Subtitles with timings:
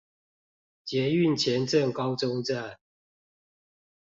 [0.83, 2.79] 捷運前鎮高中站